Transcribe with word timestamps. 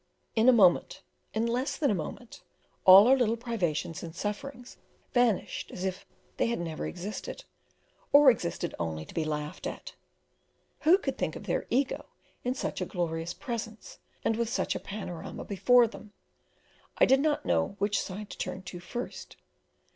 In 0.35 0.49
a 0.49 0.51
moment, 0.51 1.03
in 1.31 1.45
less 1.45 1.77
than 1.77 1.91
a 1.91 1.93
moment, 1.93 2.41
all 2.85 3.07
our 3.07 3.15
little 3.15 3.37
privations 3.37 4.01
and 4.01 4.15
sufferings 4.15 4.77
vanished 5.11 5.69
as 5.71 5.85
if 5.85 6.07
they 6.37 6.47
had 6.47 6.59
never 6.59 6.87
existed, 6.87 7.43
or 8.11 8.31
existed 8.31 8.73
only 8.79 9.05
to 9.05 9.13
be 9.13 9.23
laughed 9.23 9.67
at. 9.67 9.93
Who 10.79 10.97
could 10.97 11.19
think 11.19 11.35
of 11.35 11.43
their 11.43 11.67
"Ego" 11.69 12.07
in 12.43 12.55
such 12.55 12.81
a 12.81 12.85
glorious 12.87 13.35
presence, 13.35 13.99
and 14.25 14.37
with 14.37 14.49
such 14.49 14.73
a 14.73 14.79
panorama 14.79 15.45
before 15.45 15.85
them? 15.85 16.13
I 16.97 17.05
did 17.05 17.19
not 17.19 17.45
know 17.45 17.75
which 17.77 18.01
side 18.01 18.31
to 18.31 18.39
turn 18.39 18.63
to 18.63 18.79
first. 18.79 19.35